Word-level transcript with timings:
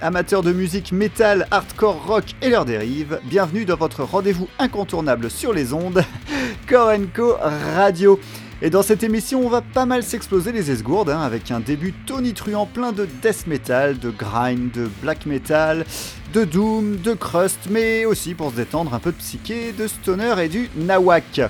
Amateurs 0.00 0.42
de 0.42 0.52
musique 0.52 0.92
métal, 0.92 1.46
hardcore, 1.50 2.06
rock 2.06 2.24
et 2.42 2.48
leurs 2.48 2.64
dérives, 2.64 3.20
bienvenue 3.24 3.64
dans 3.64 3.76
votre 3.76 4.02
rendez-vous 4.02 4.48
incontournable 4.58 5.30
sur 5.30 5.52
les 5.52 5.72
ondes, 5.72 6.02
Korenko 6.68 7.36
Radio. 7.74 8.18
Et 8.62 8.70
dans 8.70 8.82
cette 8.82 9.02
émission, 9.02 9.44
on 9.44 9.48
va 9.48 9.62
pas 9.62 9.86
mal 9.86 10.02
s'exploser 10.02 10.52
les 10.52 10.70
esgourdes, 10.70 11.10
hein, 11.10 11.20
avec 11.20 11.50
un 11.50 11.60
début 11.60 11.92
tonitruant 11.92 12.66
plein 12.66 12.92
de 12.92 13.06
death 13.22 13.46
metal, 13.46 13.98
de 13.98 14.10
grind, 14.10 14.70
de 14.72 14.88
black 15.02 15.26
metal, 15.26 15.84
de 16.32 16.44
doom, 16.44 16.96
de 16.96 17.14
crust, 17.14 17.60
mais 17.70 18.04
aussi 18.04 18.34
pour 18.34 18.50
se 18.50 18.56
détendre 18.56 18.94
un 18.94 18.98
peu 18.98 19.12
de 19.12 19.16
psyché, 19.16 19.72
de 19.72 19.86
stoner 19.86 20.34
et 20.42 20.48
du 20.48 20.68
nawak. 20.76 21.40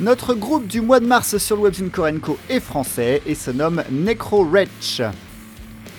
Notre 0.00 0.34
groupe 0.34 0.66
du 0.66 0.80
mois 0.80 1.00
de 1.00 1.06
mars 1.06 1.38
sur 1.38 1.56
le 1.56 1.62
webzine 1.62 1.90
Korenko 1.90 2.38
est 2.48 2.60
français 2.60 3.22
et 3.26 3.34
se 3.34 3.50
nomme 3.50 3.82
Necro 3.90 4.44
Wretch. 4.44 5.02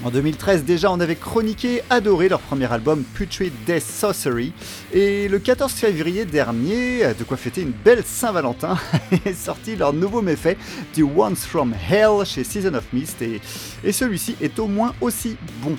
En 0.03 0.11
2013 0.11 0.63
déjà 0.63 0.91
on 0.91 0.99
avait 0.99 1.15
chroniqué, 1.15 1.81
adoré 1.89 2.29
leur 2.29 2.39
premier 2.39 2.71
album 2.71 3.03
Putrid 3.15 3.51
Death 3.65 3.81
Sorcery 3.81 4.53
et 4.93 5.27
le 5.27 5.39
14 5.39 5.71
février 5.71 6.25
dernier, 6.25 7.13
de 7.17 7.23
quoi 7.23 7.35
fêter 7.35 7.61
une 7.61 7.71
belle 7.71 8.03
Saint-Valentin, 8.05 8.77
est 9.25 9.33
sorti 9.33 9.75
leur 9.75 9.93
nouveau 9.93 10.21
méfait 10.21 10.55
du 10.93 11.01
Once 11.01 11.45
From 11.45 11.73
Hell 11.73 12.25
chez 12.25 12.43
Season 12.43 12.75
of 12.75 12.85
Mist 12.93 13.23
et, 13.23 13.41
et 13.83 13.91
celui-ci 13.91 14.35
est 14.39 14.59
au 14.59 14.67
moins 14.67 14.93
aussi 15.01 15.35
bon. 15.63 15.75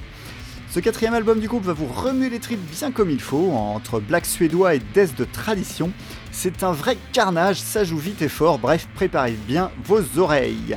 Ce 0.71 0.81
quatrième 0.81 1.15
album 1.15 1.39
du 1.39 1.47
groupe 1.47 1.65
va 1.65 1.73
vous 1.73 1.87
remuer 1.87 2.29
les 2.29 2.41
tripes 2.41 2.61
bien 2.77 2.91
comme 2.91 3.11
il 3.11 3.21
faut, 3.21 3.53
entre 3.53 4.01
black 4.01 4.27
suédois 4.27 4.75
et 4.75 4.83
death 4.95 5.17
de 5.17 5.25
tradition. 5.25 5.93
C'est 6.33 6.65
un 6.65 6.73
vrai 6.73 6.99
carnage, 7.13 7.61
ça 7.61 7.85
joue 7.85 7.99
vite 7.99 8.21
et 8.21 8.29
fort, 8.29 8.59
bref, 8.59 8.89
préparez 8.95 9.39
bien 9.47 9.71
vos 9.85 10.03
oreilles. 10.19 10.77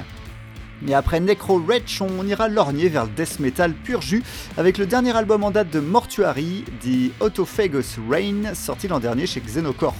Et 0.88 0.94
après 0.94 1.20
Necro 1.20 1.60
Wretch, 1.60 2.02
on 2.02 2.26
ira 2.26 2.48
lorgner 2.48 2.90
vers 2.90 3.06
le 3.06 3.12
death 3.12 3.40
metal 3.40 3.74
pur 3.74 4.02
jus 4.02 4.24
avec 4.58 4.78
le 4.78 4.86
dernier 4.86 5.16
album 5.16 5.44
en 5.44 5.52
date 5.52 5.70
de 5.70 5.80
Mortuary, 5.80 6.66
The 6.82 7.12
Autophagous 7.22 8.00
Rain, 8.10 8.54
sorti 8.56 8.88
l'an 8.88 9.00
dernier 9.00 9.28
chez 9.28 9.42
Xenocorp. 9.42 9.96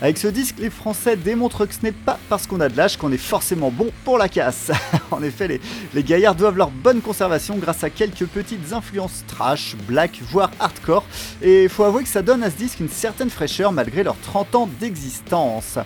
Avec 0.00 0.18
ce 0.18 0.26
disque, 0.26 0.56
les 0.58 0.70
Français 0.70 1.14
démontrent 1.16 1.64
que 1.64 1.74
ce 1.74 1.82
n'est 1.84 1.92
pas 1.92 2.18
parce 2.28 2.48
qu'on 2.48 2.58
a 2.58 2.68
de 2.68 2.76
l'âge 2.76 2.96
qu'on 2.96 3.12
est 3.12 3.16
forcément 3.16 3.70
bon 3.70 3.92
pour 4.04 4.18
la 4.18 4.28
casse. 4.28 4.72
en 5.12 5.22
effet, 5.22 5.46
les, 5.46 5.60
les, 5.94 6.02
gaillards 6.02 6.34
doivent 6.34 6.56
leur 6.56 6.70
bonne 6.70 7.00
conservation 7.00 7.56
grâce 7.56 7.84
à 7.84 7.90
quelques 7.90 8.26
petites 8.26 8.72
influences 8.72 9.22
trash, 9.28 9.76
black, 9.86 10.18
voire 10.32 10.50
hardcore. 10.58 11.04
Et 11.40 11.68
faut 11.68 11.84
avouer 11.84 12.02
que 12.02 12.08
ça 12.08 12.22
donne 12.22 12.42
à 12.42 12.50
ce 12.50 12.56
disque 12.56 12.80
une 12.80 12.88
certaine 12.88 13.30
fraîcheur 13.30 13.70
malgré 13.70 14.02
leurs 14.02 14.18
30 14.18 14.54
ans 14.56 14.68
d'existence. 14.80 15.78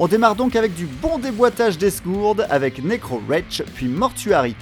On 0.00 0.06
démarre 0.06 0.36
donc 0.36 0.54
avec 0.54 0.74
du 0.74 0.86
bon 0.86 1.18
déboîtage 1.18 1.76
d'esgourde 1.76 2.46
avec 2.50 2.84
Necro 2.84 3.20
Wretch 3.26 3.62
puis 3.74 3.88
Mortuary. 3.88 4.54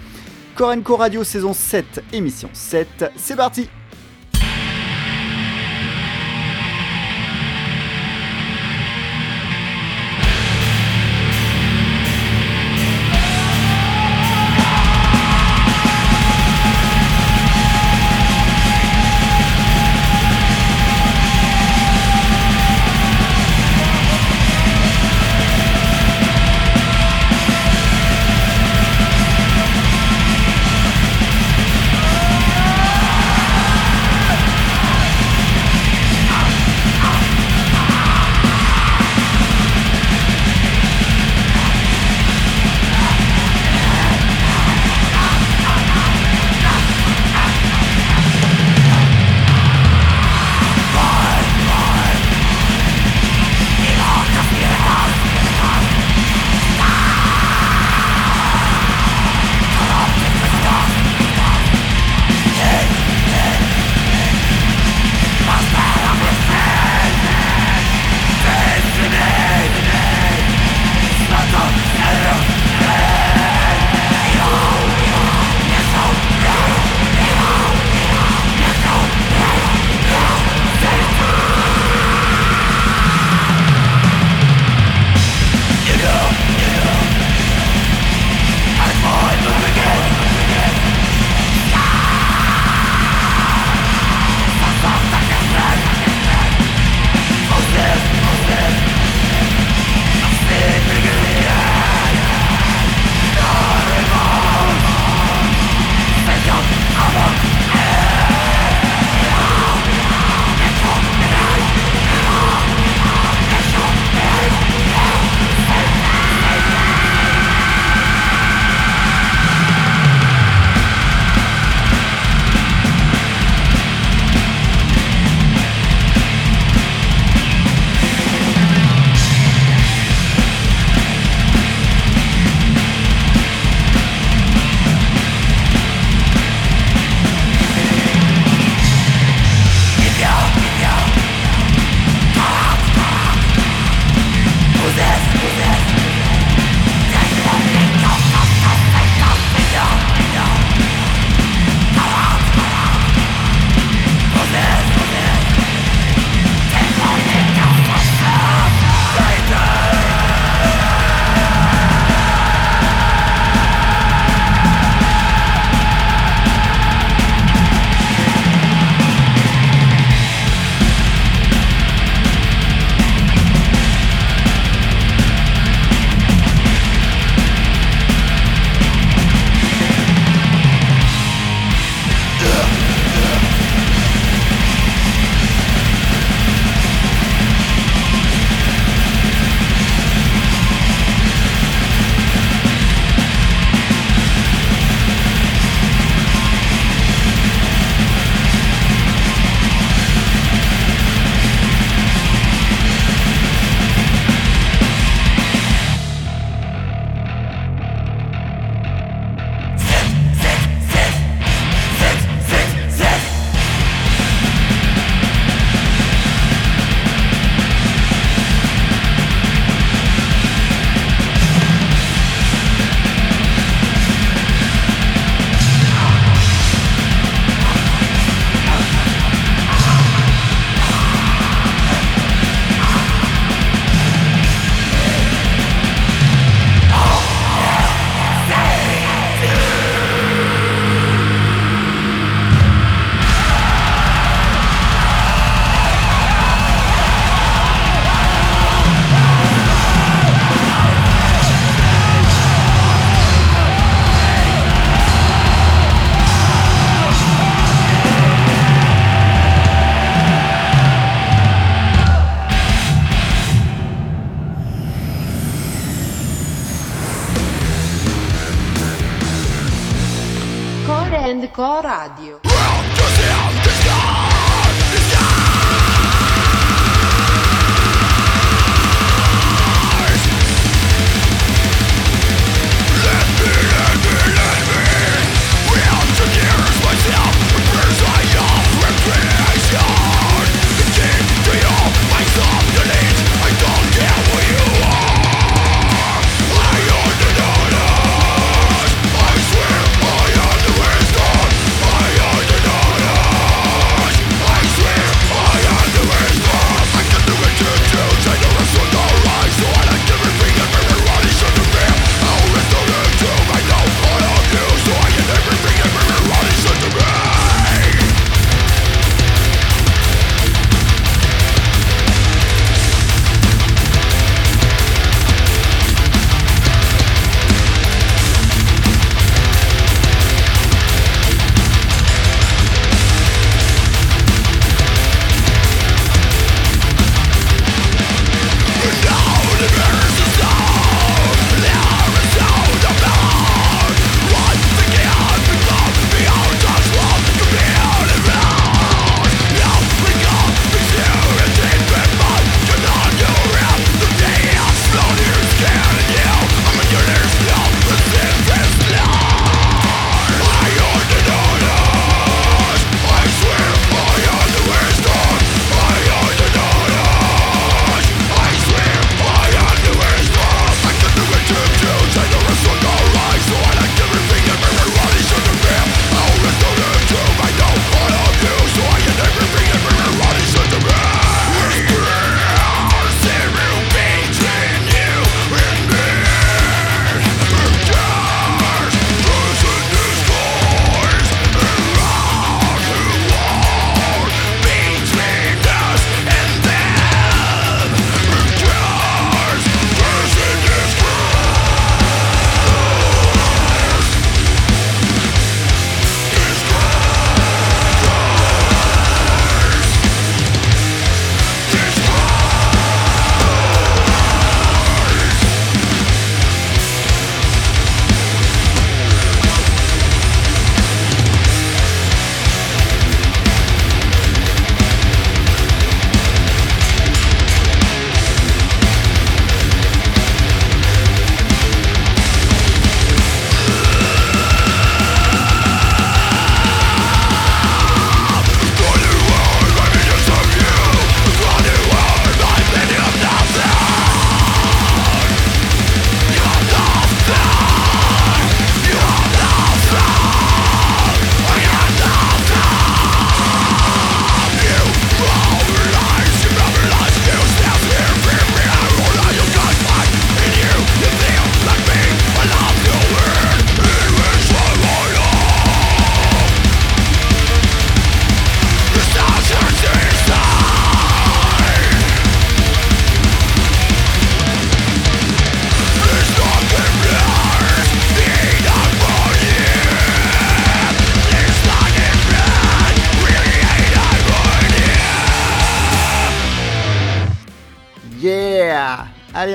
Korenko 0.55 0.97
Radio 0.97 1.25
saison 1.25 1.53
7, 1.53 2.03
émission 2.15 2.49
7, 2.55 3.13
c'est 3.17 3.37
parti 3.37 3.69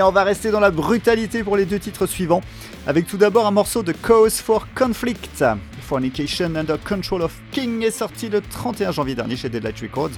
Allez, 0.02 0.10
on 0.10 0.12
va 0.12 0.24
rester 0.24 0.50
dans 0.50 0.60
la 0.60 0.72
brutalité 0.72 1.44
pour 1.44 1.56
les 1.56 1.66
deux 1.66 1.78
titres 1.78 2.08
suivants, 2.08 2.42
avec 2.88 3.06
tout 3.06 3.18
d'abord 3.18 3.46
un 3.46 3.52
morceau 3.52 3.84
de 3.84 3.92
Cause 3.92 4.42
for 4.42 4.66
Conflict. 4.74 5.44
Fornication 5.92 6.56
Under 6.56 6.82
Control 6.82 7.22
of 7.22 7.38
King 7.52 7.84
est 7.84 7.92
sorti 7.92 8.30
le 8.30 8.40
31 8.40 8.94
janvier 8.94 9.14
dernier 9.14 9.36
chez 9.36 9.50
Deadlight 9.50 9.78
Records. 9.82 10.12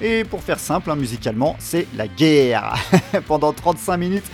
Et 0.00 0.24
pour 0.24 0.42
faire 0.42 0.58
simple, 0.58 0.90
hein, 0.90 0.96
musicalement, 0.96 1.54
c'est 1.60 1.86
la 1.96 2.08
guerre. 2.08 2.74
Pendant 3.28 3.52
35 3.52 3.96
minutes, 3.96 4.24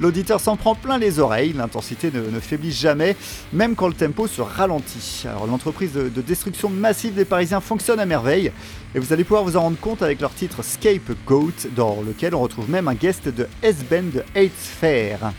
L'auditeur 0.00 0.40
s'en 0.40 0.56
prend 0.56 0.74
plein 0.74 0.98
les 0.98 1.20
oreilles, 1.20 1.54
l'intensité 1.54 2.10
ne, 2.10 2.38
faiblit 2.38 2.72
jamais, 2.72 3.16
même 3.54 3.74
quand 3.74 3.88
le 3.88 3.94
tempo 3.94 4.26
se 4.26 4.42
ralentit. 4.42 5.24
Alors 5.26 5.46
l'entreprise 5.46 5.94
de, 5.94 6.20
destruction 6.20 6.68
massive 6.68 7.14
des 7.14 7.24
Parisiens 7.24 7.62
fonctionne 7.62 7.98
à 7.98 8.04
merveille, 8.04 8.52
et 8.94 8.98
vous 8.98 9.14
allez 9.14 9.24
pouvoir 9.24 9.42
vous 9.44 9.56
en 9.56 9.62
rendre 9.62 9.78
compte 9.78 10.02
avec 10.02 10.20
leur 10.20 10.34
titre 10.34 10.62
Scapegoat, 10.62 11.70
dans 11.74 12.02
lequel 12.02 12.34
on 12.34 12.40
retrouve 12.40 12.68
même 12.68 12.88
un 12.88 12.94
guest 12.94 13.28
de 13.28 13.48
S-Band 13.62 14.10
de 14.14 14.24
Eight 14.34 14.52
Fair. 14.54 15.32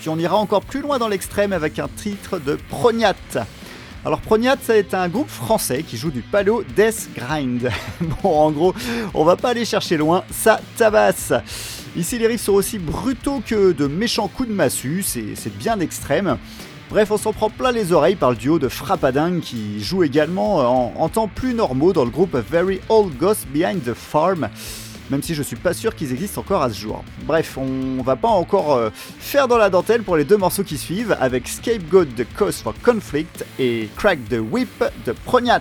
Puis 0.00 0.08
on 0.08 0.18
ira 0.18 0.36
encore 0.36 0.62
plus 0.62 0.80
loin 0.80 0.98
dans 0.98 1.08
l'extrême 1.08 1.52
avec 1.52 1.78
un 1.78 1.88
titre 1.88 2.38
de 2.38 2.58
Prognat. 2.70 3.14
Alors 4.04 4.20
Prognat, 4.20 4.56
c'est 4.60 4.94
un 4.94 5.08
groupe 5.08 5.28
français 5.28 5.84
qui 5.84 5.96
joue 5.96 6.10
du 6.10 6.22
palo 6.22 6.64
Death 6.74 7.08
Grind. 7.14 7.70
bon, 8.00 8.30
en 8.30 8.50
gros, 8.50 8.74
on 9.14 9.24
va 9.24 9.36
pas 9.36 9.50
aller 9.50 9.64
chercher 9.64 9.96
loin, 9.96 10.24
ça 10.28 10.60
tabasse. 10.76 11.32
Ici, 11.94 12.18
les 12.18 12.26
riffs 12.26 12.42
sont 12.42 12.54
aussi 12.54 12.80
brutaux 12.80 13.40
que 13.46 13.70
de 13.70 13.86
méchants 13.86 14.26
coups 14.26 14.48
de 14.48 14.54
massue, 14.54 15.04
c'est 15.04 15.56
bien 15.56 15.78
extrême. 15.78 16.36
Bref, 16.90 17.12
on 17.12 17.16
s'en 17.16 17.32
prend 17.32 17.48
plein 17.48 17.70
les 17.70 17.92
oreilles 17.92 18.16
par 18.16 18.30
le 18.30 18.36
duo 18.36 18.58
de 18.58 18.68
Frappading 18.68 19.40
qui 19.40 19.80
joue 19.80 20.02
également 20.02 21.00
en, 21.00 21.08
temps 21.08 21.28
plus 21.28 21.54
normaux 21.54 21.92
dans 21.92 22.04
le 22.04 22.10
groupe 22.10 22.36
Very 22.36 22.80
Old 22.88 23.16
Ghost 23.16 23.46
Behind 23.52 23.84
the 23.84 23.94
Farm, 23.94 24.48
même 25.12 25.22
si 25.22 25.34
je 25.34 25.42
suis 25.42 25.56
pas 25.56 25.74
sûr 25.74 25.94
qu'ils 25.94 26.10
existent 26.10 26.40
encore 26.40 26.62
à 26.62 26.70
ce 26.70 26.80
jour. 26.80 27.04
Bref, 27.26 27.58
on 27.58 28.02
va 28.02 28.16
pas 28.16 28.28
encore 28.28 28.72
euh, 28.72 28.88
faire 28.94 29.46
dans 29.46 29.58
la 29.58 29.68
dentelle 29.68 30.02
pour 30.02 30.16
les 30.16 30.24
deux 30.24 30.38
morceaux 30.38 30.64
qui 30.64 30.78
suivent 30.78 31.14
avec 31.20 31.46
Scapegoat 31.46 32.06
de 32.16 32.24
Cause 32.36 32.56
for 32.56 32.74
Conflict 32.82 33.44
et 33.58 33.90
Crack 33.96 34.18
the 34.30 34.38
Whip 34.40 34.82
de 35.04 35.12
Prognat. 35.12 35.60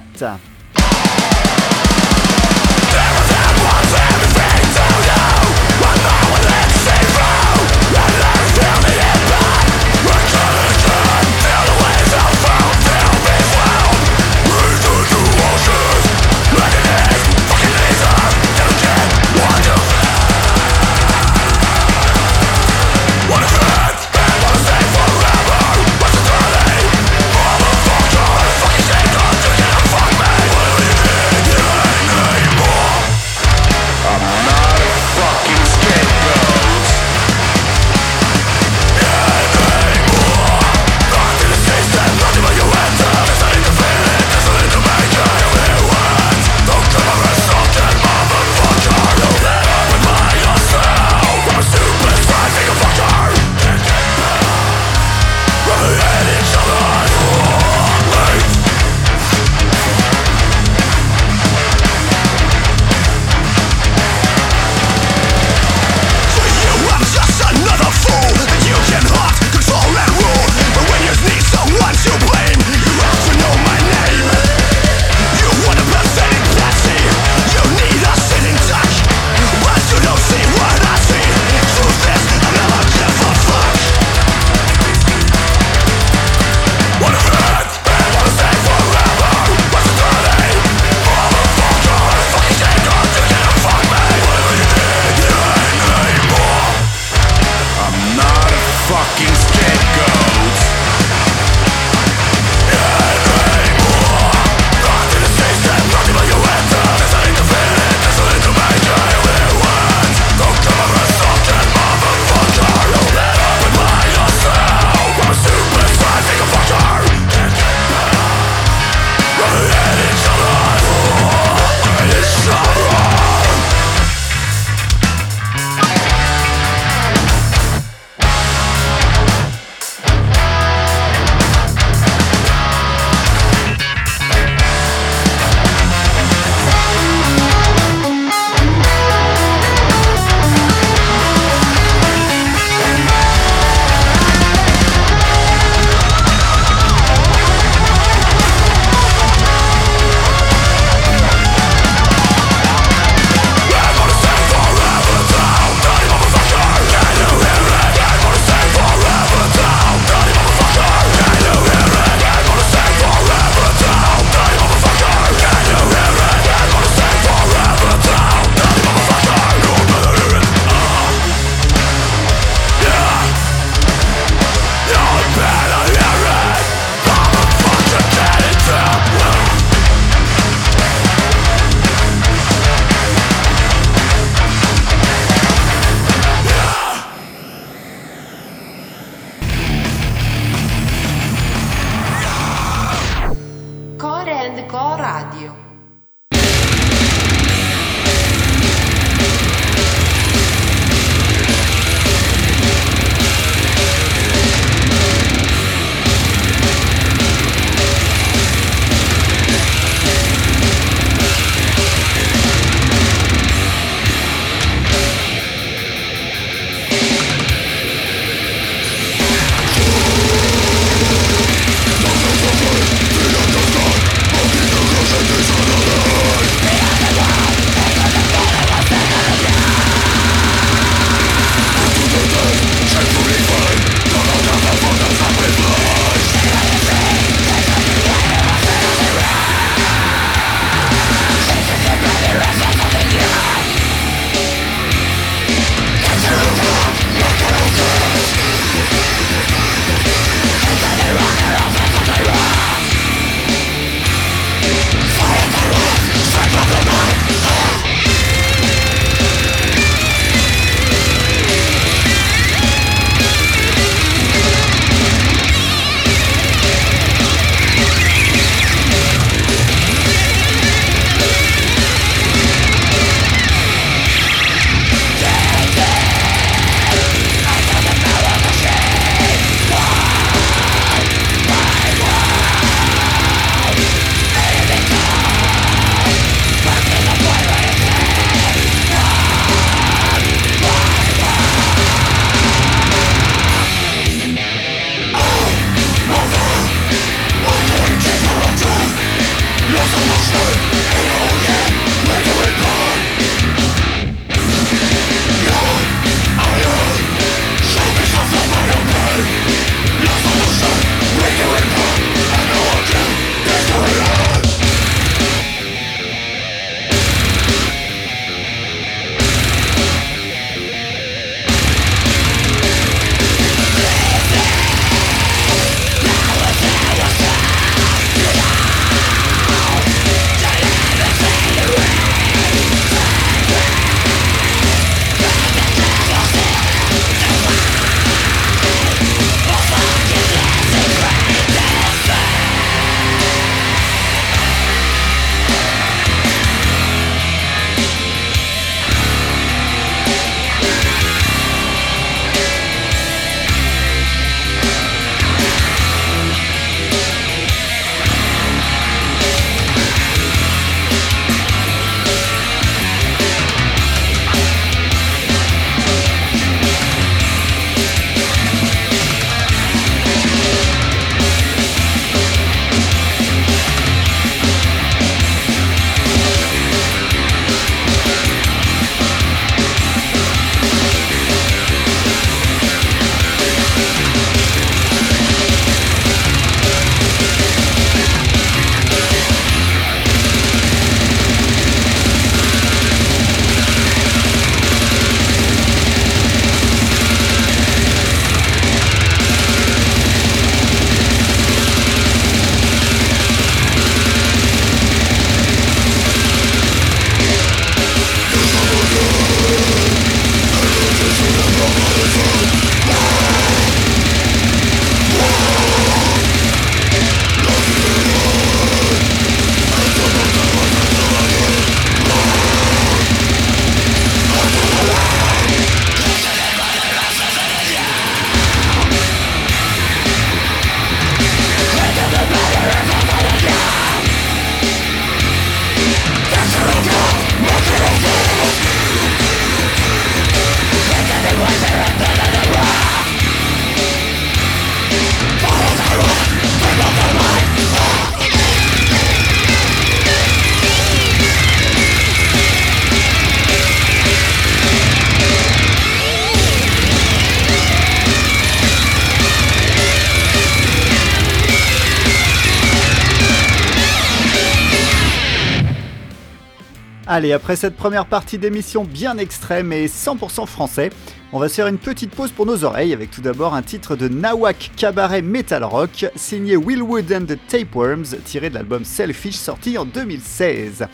Allez, 467.13 467.33
après 467.33 467.57
cette 467.57 467.75
première 467.75 468.05
partie 468.05 468.37
d'émission 468.37 468.85
bien 468.85 469.17
extrême 469.17 469.73
et 469.73 469.87
100% 469.87 470.45
français, 470.47 470.91
on 471.33 471.39
va 471.39 471.49
se 471.49 471.55
faire 471.55 471.67
une 471.67 471.77
petite 471.77 472.11
pause 472.11 472.31
pour 472.31 472.45
nos 472.45 472.63
oreilles 472.63 472.93
avec 472.93 473.11
tout 473.11 473.19
d'abord 473.19 473.53
un 473.53 473.61
titre 473.61 473.97
de 473.97 474.07
Nawak 474.07 474.71
Cabaret 474.77 475.21
Metal 475.21 475.61
Rock 475.65 476.05
signé 476.15 476.55
Willwood 476.55 477.11
and 477.11 477.25
the 477.25 477.37
Tapeworms 477.49 478.15
tiré 478.23 478.49
de 478.49 478.53
l'album 478.53 478.85
Selfish 478.85 479.35
sorti 479.35 479.77
en 479.77 479.83
2016. 479.83 480.87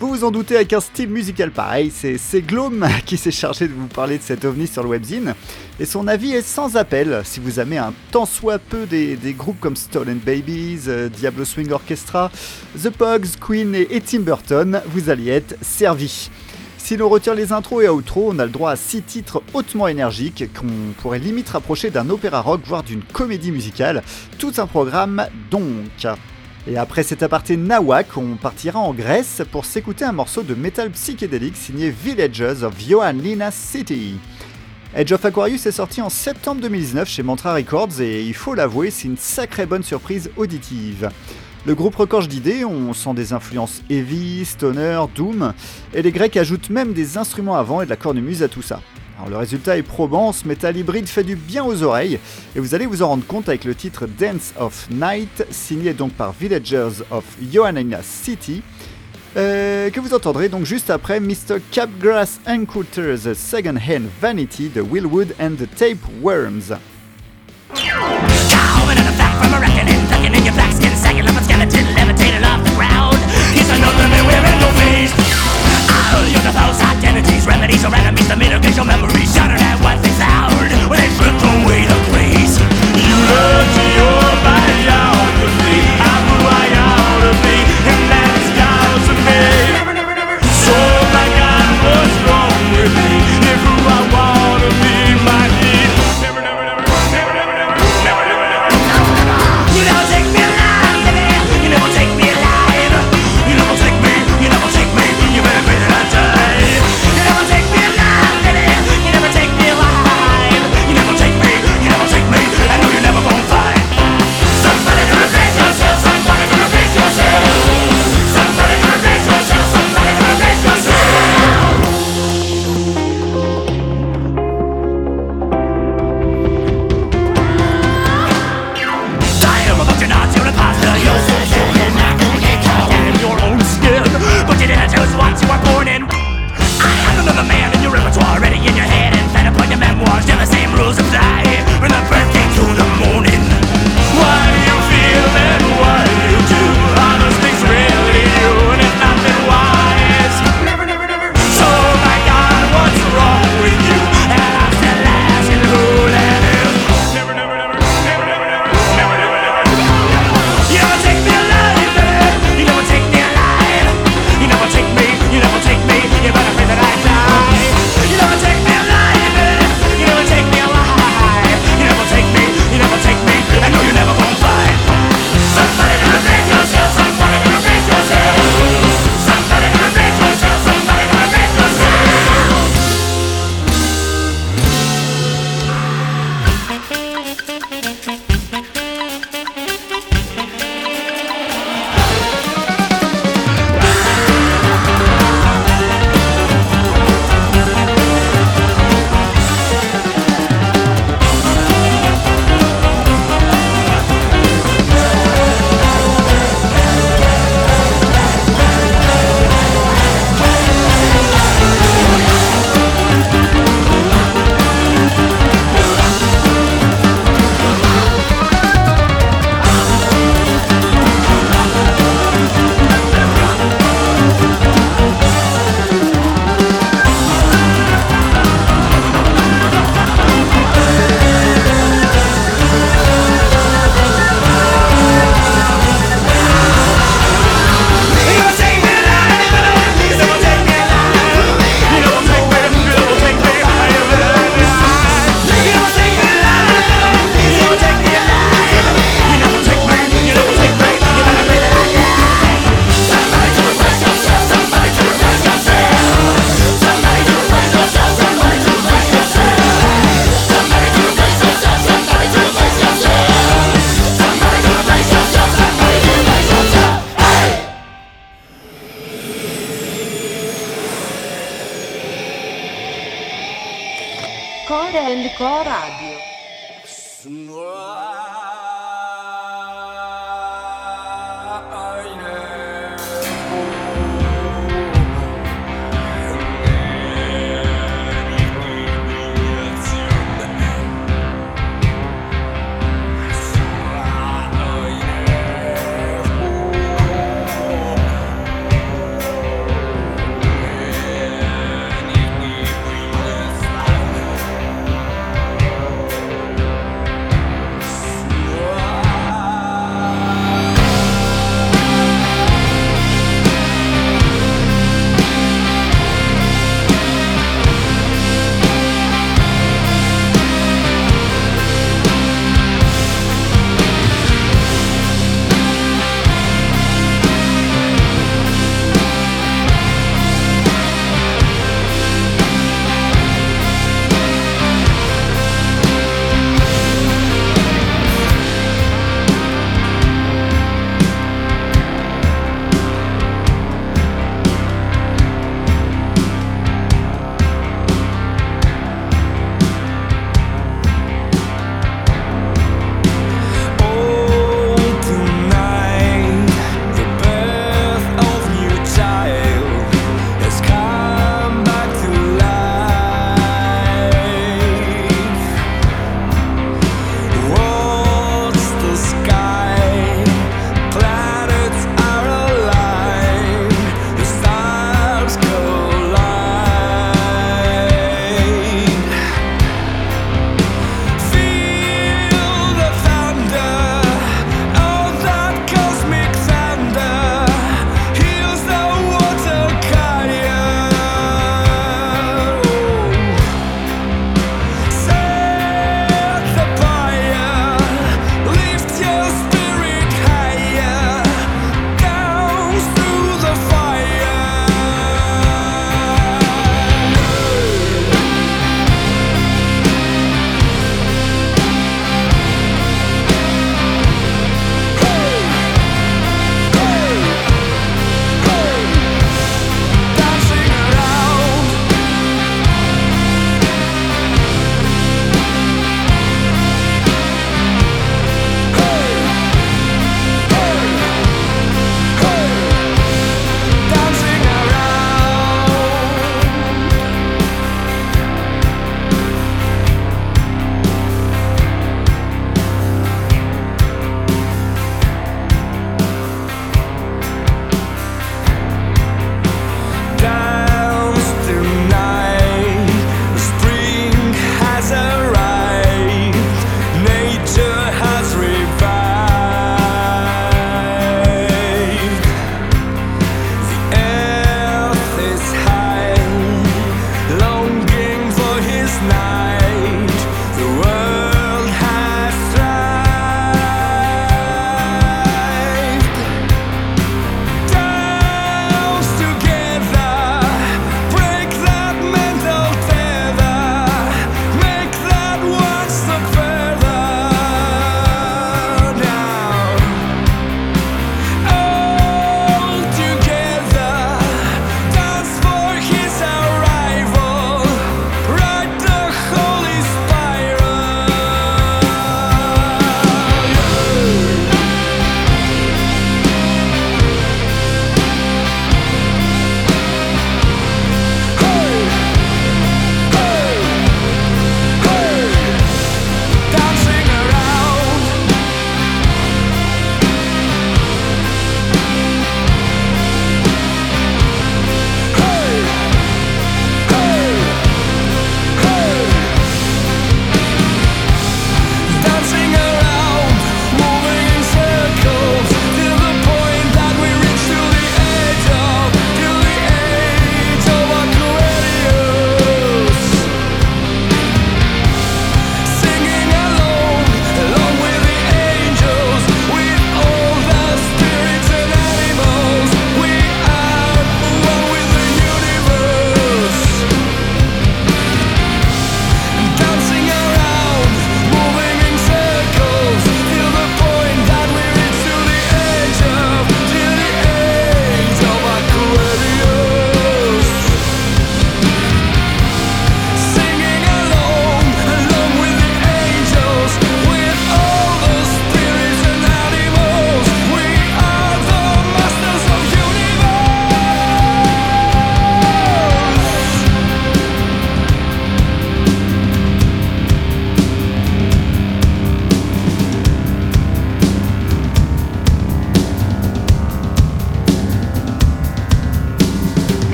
Vous 0.00 0.08
vous 0.08 0.24
en 0.24 0.30
doutez, 0.30 0.56
avec 0.56 0.72
un 0.72 0.80
style 0.80 1.10
musical 1.10 1.50
pareil, 1.50 1.92
c'est 1.92 2.40
Glome 2.40 2.88
qui 3.04 3.18
s'est 3.18 3.30
chargé 3.30 3.68
de 3.68 3.74
vous 3.74 3.86
parler 3.86 4.16
de 4.16 4.22
cet 4.22 4.46
ovni 4.46 4.66
sur 4.66 4.82
le 4.82 4.88
webzine. 4.88 5.34
Et 5.78 5.84
son 5.84 6.08
avis 6.08 6.32
est 6.32 6.40
sans 6.40 6.78
appel. 6.78 7.20
Si 7.24 7.38
vous 7.38 7.60
aimez 7.60 7.76
un 7.76 7.92
tant 8.10 8.24
soit 8.24 8.58
peu 8.58 8.86
des, 8.86 9.18
groupes 9.36 9.60
comme 9.60 9.76
Stolen 9.76 10.18
Babies, 10.18 10.84
euh, 10.88 11.10
Diablo 11.10 11.44
Swing 11.44 11.70
Orchestra, 11.70 12.30
The 12.82 12.88
Pogs, 12.88 13.36
Queen 13.38 13.74
et, 13.74 14.00
Tim 14.00 14.20
Burton, 14.20 14.80
vous 14.86 15.10
alliez 15.10 15.32
être 15.32 15.56
servi. 15.60 16.30
Si 16.78 16.96
l'on 16.96 17.10
retire 17.10 17.34
les 17.34 17.52
intros 17.52 17.84
et 17.84 17.88
outros, 17.90 18.30
on 18.32 18.38
a 18.38 18.46
le 18.46 18.50
droit 18.50 18.70
à 18.70 18.76
6 18.76 19.02
titres 19.02 19.42
hautement 19.52 19.86
énergiques 19.86 20.44
qu'on 20.58 20.94
pourrait 21.02 21.18
limite 21.18 21.50
rapprocher 21.50 21.90
d'un 21.90 22.08
opéra 22.08 22.40
rock, 22.40 22.62
voire 22.64 22.84
d'une 22.84 23.02
comédie 23.02 23.52
musicale. 23.52 24.02
Tout 24.38 24.54
un 24.56 24.66
programme 24.66 25.26
donc. 25.50 26.06
Et 26.70 26.76
après 26.76 27.02
cet 27.02 27.24
aparté 27.24 27.56
Nawak, 27.56 28.16
on 28.16 28.36
partira 28.36 28.78
en 28.78 28.94
Grèce 28.94 29.42
pour 29.50 29.64
s'écouter 29.64 30.04
un 30.04 30.12
morceau 30.12 30.44
de 30.44 30.54
métal 30.54 30.92
psychédélique 30.92 31.56
signé 31.56 31.90
Villagers 31.90 32.62
of 32.62 32.80
Ioannina 32.88 33.50
City. 33.50 34.14
Edge 34.94 35.10
of 35.10 35.24
Aquarius 35.24 35.66
est 35.66 35.72
sorti 35.72 36.00
en 36.00 36.08
septembre 36.08 36.60
2019 36.60 37.08
chez 37.08 37.24
Mantra 37.24 37.54
Records 37.54 38.00
et 38.00 38.22
il 38.22 38.34
faut 38.34 38.54
l'avouer, 38.54 38.92
c'est 38.92 39.08
une 39.08 39.16
sacrée 39.16 39.66
bonne 39.66 39.82
surprise 39.82 40.30
auditive. 40.36 41.10
Le 41.66 41.74
groupe 41.74 41.96
recorge 41.96 42.28
d'idées, 42.28 42.64
on 42.64 42.92
sent 42.92 43.14
des 43.14 43.32
influences 43.32 43.82
heavy, 43.90 44.44
stoner, 44.44 45.00
doom, 45.12 45.52
et 45.92 46.02
les 46.02 46.12
Grecs 46.12 46.36
ajoutent 46.36 46.70
même 46.70 46.92
des 46.92 47.18
instruments 47.18 47.56
avant 47.56 47.82
et 47.82 47.84
de 47.84 47.90
la 47.90 47.96
cornemuse 47.96 48.44
à 48.44 48.48
tout 48.48 48.62
ça 48.62 48.80
le 49.28 49.36
résultat 49.36 49.76
est 49.76 49.82
probant, 49.82 50.32
ce 50.32 50.46
métal 50.46 50.76
hybride 50.76 51.08
fait 51.08 51.24
du 51.24 51.36
bien 51.36 51.64
aux 51.64 51.82
oreilles, 51.82 52.18
et 52.56 52.60
vous 52.60 52.74
allez 52.74 52.86
vous 52.86 53.02
en 53.02 53.08
rendre 53.08 53.26
compte 53.26 53.48
avec 53.48 53.64
le 53.64 53.74
titre 53.74 54.06
Dance 54.06 54.52
of 54.58 54.88
Night, 54.90 55.44
signé 55.50 55.92
donc 55.92 56.12
par 56.12 56.32
Villagers 56.32 57.02
of 57.10 57.24
Ioannina 57.52 58.00
City, 58.02 58.62
euh, 59.36 59.90
que 59.90 60.00
vous 60.00 60.14
entendrez 60.14 60.48
donc 60.48 60.64
juste 60.64 60.90
après 60.90 61.20
Mr. 61.20 61.58
Capgrass 61.70 62.40
Encounters 62.48 63.34
Second 63.34 63.76
Hand 63.76 64.08
Vanity 64.20 64.68
de 64.68 64.80
Willwood 64.80 65.34
and 65.40 65.52
the 65.56 65.68
Tapeworms. 65.76 66.76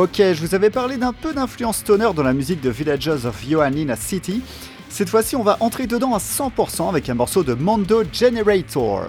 Ok, 0.00 0.16
je 0.16 0.40
vous 0.40 0.54
avais 0.54 0.70
parlé 0.70 0.96
d'un 0.96 1.12
peu 1.12 1.34
d'influence 1.34 1.76
stoner 1.76 2.08
dans 2.16 2.22
la 2.22 2.32
musique 2.32 2.62
de 2.62 2.70
Villagers 2.70 3.26
of 3.26 3.46
Ioannina 3.46 3.96
City. 3.96 4.40
Cette 4.88 5.10
fois-ci, 5.10 5.36
on 5.36 5.42
va 5.42 5.58
entrer 5.60 5.86
dedans 5.86 6.14
à 6.14 6.18
100% 6.18 6.88
avec 6.88 7.10
un 7.10 7.14
morceau 7.14 7.42
de 7.42 7.52
Mondo 7.52 8.02
Generator. 8.10 9.08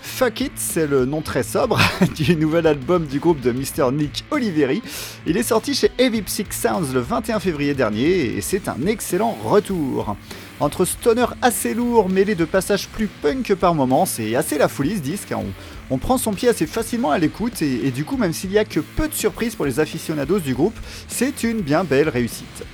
Fuck 0.00 0.42
It, 0.42 0.52
c'est 0.54 0.86
le 0.86 1.06
nom 1.06 1.22
très 1.22 1.42
sobre 1.42 1.80
du 2.14 2.36
nouvel 2.36 2.68
album 2.68 3.06
du 3.06 3.18
groupe 3.18 3.40
de 3.40 3.50
Mr. 3.50 3.90
Nick 3.92 4.24
Oliveri. 4.30 4.80
Il 5.26 5.36
est 5.36 5.42
sorti 5.42 5.74
chez 5.74 5.90
Heavy 5.98 6.22
Psych 6.22 6.52
Sounds 6.52 6.92
le 6.94 7.00
21 7.00 7.40
février 7.40 7.74
dernier 7.74 8.36
et 8.36 8.40
c'est 8.40 8.68
un 8.68 8.86
excellent 8.86 9.36
retour. 9.42 10.14
Entre 10.60 10.84
stoner 10.84 11.26
assez 11.42 11.74
lourd 11.74 12.08
mêlé 12.08 12.36
de 12.36 12.44
passages 12.44 12.86
plus 12.86 13.08
punk 13.08 13.54
par 13.54 13.74
moments, 13.74 14.06
c'est 14.06 14.36
assez 14.36 14.56
la 14.56 14.68
folie 14.68 14.98
ce 14.98 15.02
disque. 15.02 15.32
hein. 15.32 15.42
On 15.90 15.98
prend 15.98 16.18
son 16.18 16.32
pied 16.32 16.48
assez 16.48 16.66
facilement 16.66 17.10
à 17.10 17.18
l'écoute 17.18 17.62
et, 17.62 17.90
du 17.90 18.04
coup, 18.04 18.16
même 18.16 18.32
s'il 18.32 18.52
y 18.52 18.58
a 18.58 18.64
que 18.64 18.80
peu 18.80 19.08
de 19.08 19.14
surprises 19.14 19.54
pour 19.54 19.64
les 19.64 19.80
aficionados 19.80 20.40
du 20.40 20.54
groupe, 20.54 20.78
c'est 21.08 21.42
une 21.42 21.60
bien 21.60 21.84
belle 21.84 22.08
réussite. 22.08 22.64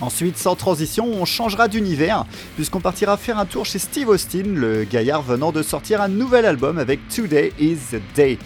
Ensuite, 0.00 0.36
sans 0.36 0.56
transition, 0.56 1.06
on 1.06 1.24
changera 1.24 1.68
d'univers, 1.68 2.26
puisqu'on 2.56 2.80
partira 2.80 3.16
faire 3.16 3.38
un 3.38 3.46
tour 3.46 3.64
chez 3.64 3.78
Steve 3.78 4.08
Austin, 4.08 4.42
le 4.46 4.82
gaillard 4.82 5.22
venant 5.22 5.52
de 5.52 5.62
sortir 5.62 6.02
un 6.02 6.08
nouvel 6.08 6.44
album 6.44 6.78
avec 6.78 7.06
Today 7.08 7.52
is 7.60 7.76
the 7.92 8.00
Day. 8.16 8.38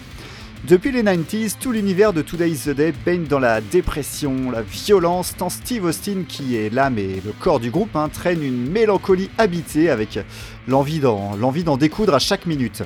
Depuis 0.67 0.91
les 0.91 1.01
90s, 1.01 1.55
tout 1.59 1.71
l'univers 1.71 2.13
de 2.13 2.21
Today 2.21 2.51
is 2.51 2.65
the 2.65 2.75
Day 2.75 2.93
baigne 3.05 3.23
dans 3.23 3.39
la 3.39 3.61
dépression, 3.61 4.51
la 4.51 4.61
violence, 4.61 5.33
tant 5.37 5.49
Steve 5.49 5.85
Austin, 5.85 6.25
qui 6.27 6.55
est 6.55 6.71
l'âme 6.71 6.99
et 6.99 7.21
le 7.25 7.31
corps 7.31 7.59
du 7.59 7.71
groupe, 7.71 7.95
hein, 7.95 8.09
traîne 8.09 8.43
une 8.43 8.69
mélancolie 8.69 9.31
habitée 9.39 9.89
avec 9.89 10.19
l'envie 10.67 10.99
d'en 10.99 11.77
découdre 11.77 12.13
à 12.13 12.19
chaque 12.19 12.45
minute. 12.45 12.83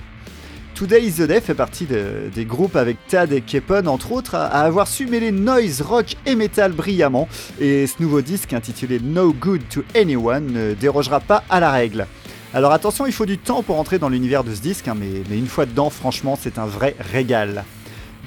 Today 0.75 1.03
is 1.05 1.13
the 1.17 1.27
Day 1.27 1.39
fait 1.39 1.53
partie 1.53 1.85
de- 1.85 2.29
des 2.33 2.45
groupes 2.45 2.75
avec 2.75 2.97
Tad 3.07 3.31
et 3.31 3.41
Kepon, 3.41 3.85
entre 3.85 4.11
autres, 4.11 4.35
à, 4.35 4.47
avoir 4.47 4.87
su 4.87 5.05
mêler 5.05 5.31
noise, 5.31 5.81
rock 5.81 6.15
et 6.25 6.35
metal 6.35 6.71
brillamment, 6.71 7.27
et 7.59 7.85
ce 7.85 8.01
nouveau 8.01 8.21
disque 8.21 8.53
intitulé 8.53 8.99
No 8.99 9.33
Good 9.33 9.61
to 9.69 9.83
Anyone 9.95 10.51
ne 10.51 10.73
dérogera 10.73 11.19
pas 11.19 11.43
à 11.49 11.59
la 11.59 11.71
règle. 11.71 12.07
Alors 12.55 12.71
attention, 12.71 13.05
il 13.05 13.13
faut 13.13 13.25
du 13.27 13.37
temps 13.37 13.61
pour 13.63 13.79
entrer 13.79 13.99
dans 13.99 14.09
l'univers 14.09 14.43
de 14.43 14.53
ce 14.53 14.61
disque, 14.61 14.87
hein, 14.87 14.95
mais, 14.99 15.23
mais 15.29 15.37
une 15.37 15.47
fois 15.47 15.65
dedans, 15.67 15.89
franchement, 15.91 16.37
c'est 16.41 16.57
un 16.57 16.65
vrai 16.65 16.95
régal. 16.99 17.63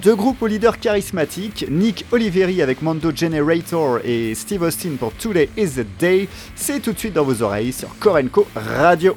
Deux 0.03 0.15
groupes 0.15 0.41
aux 0.43 0.47
leaders 0.47 0.79
charismatiques, 0.79 1.67
Nick 1.71 2.05
Oliveri 2.13 2.63
avec 2.63 2.81
Mondo 2.81 3.11
Generator 3.15 3.99
et 4.05 4.35
Steve 4.35 4.63
Austin 4.63 4.91
pour 4.99 5.13
Today 5.15 5.49
is 5.57 5.71
the 5.71 5.87
Day, 5.99 6.29
c'est 6.55 6.81
tout 6.81 6.93
de 6.93 6.99
suite 6.99 7.15
dans 7.15 7.25
vos 7.25 7.43
oreilles 7.43 7.73
sur 7.73 7.88
Korenko 7.99 8.47
Radio. 8.55 9.17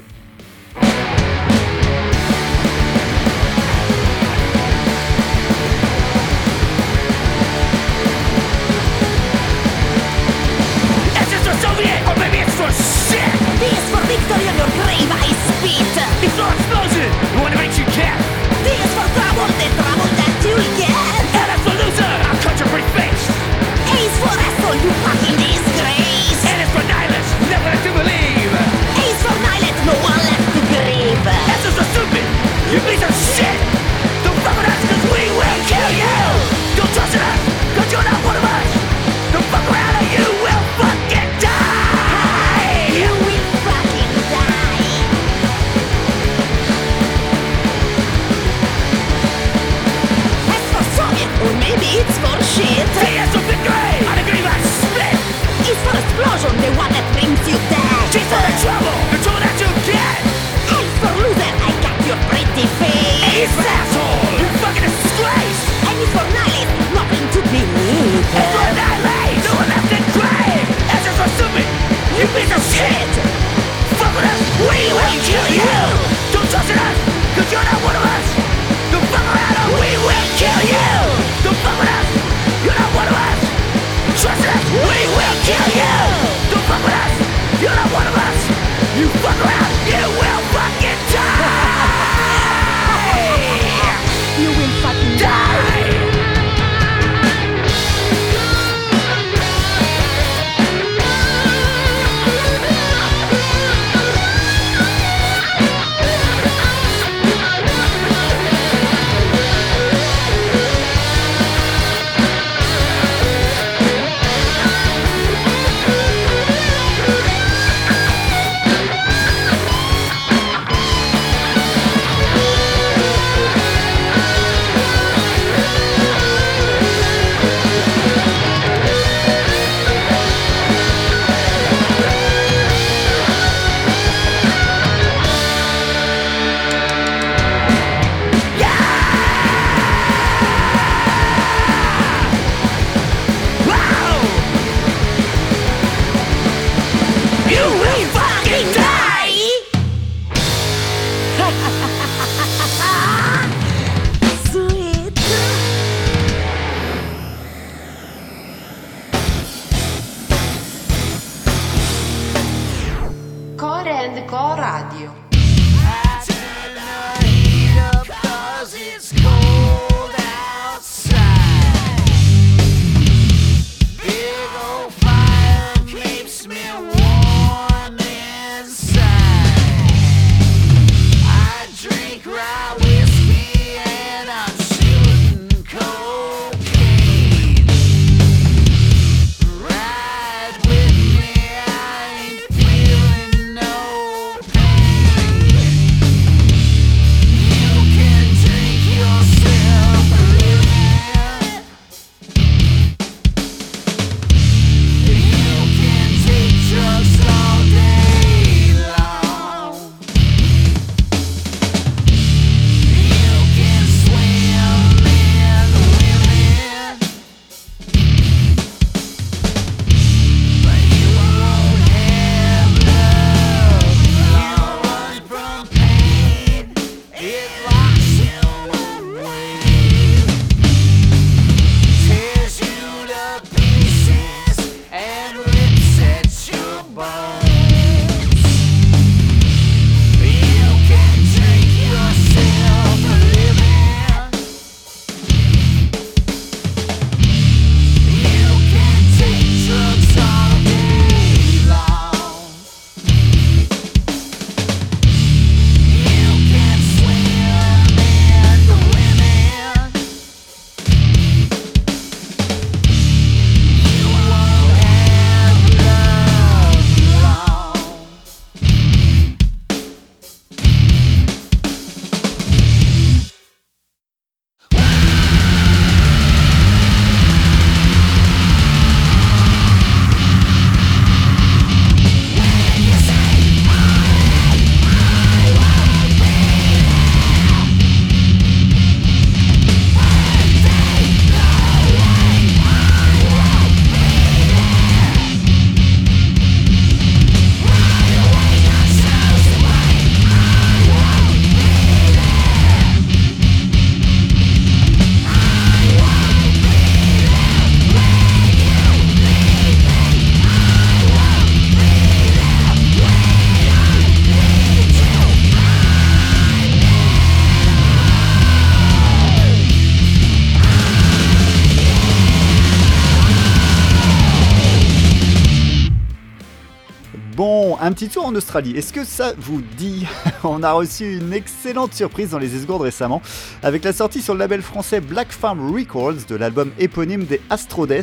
Est-ce 328.74 328.92
que 328.92 329.04
ça 329.04 329.34
vous 329.36 329.60
dit 329.76 330.06
On 330.44 330.62
a 330.62 330.72
reçu 330.72 331.18
une 331.18 331.32
excellente 331.32 331.94
surprise 331.94 332.30
dans 332.30 332.38
les 332.38 332.56
esgourdes 332.56 332.82
récemment, 332.82 333.20
avec 333.62 333.84
la 333.84 333.92
sortie 333.92 334.22
sur 334.22 334.34
le 334.34 334.40
label 334.40 334.62
français 334.62 335.00
Black 335.00 335.30
Farm 335.30 335.74
Records 335.74 336.26
de 336.28 336.36
l'album 336.36 336.70
éponyme 336.78 337.24
des 337.24 337.40
Astrodes, 337.50 338.02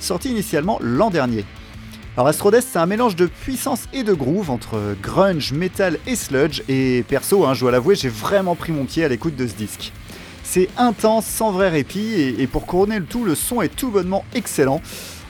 sorti 0.00 0.30
initialement 0.30 0.78
l'an 0.82 1.10
dernier. 1.10 1.44
Alors 2.16 2.28
Astrodes, 2.28 2.60
c'est 2.60 2.78
un 2.78 2.86
mélange 2.86 3.16
de 3.16 3.26
puissance 3.26 3.84
et 3.92 4.02
de 4.02 4.12
groove 4.12 4.50
entre 4.50 4.94
grunge, 5.02 5.52
metal 5.52 5.98
et 6.06 6.16
sludge, 6.16 6.62
et 6.68 7.04
perso, 7.08 7.46
hein, 7.46 7.54
je 7.54 7.60
dois 7.60 7.70
l'avouer, 7.70 7.94
j'ai 7.94 8.08
vraiment 8.08 8.56
pris 8.56 8.72
mon 8.72 8.84
pied 8.84 9.04
à 9.04 9.08
l'écoute 9.08 9.36
de 9.36 9.46
ce 9.46 9.54
disque. 9.54 9.92
C'est 10.44 10.68
intense, 10.76 11.26
sans 11.26 11.50
vrai 11.50 11.68
répit, 11.68 12.34
et 12.38 12.46
pour 12.46 12.66
couronner 12.66 12.98
le 12.98 13.04
tout, 13.04 13.24
le 13.24 13.34
son 13.34 13.62
est 13.62 13.74
tout 13.74 13.90
bonnement 13.90 14.24
excellent. 14.34 14.80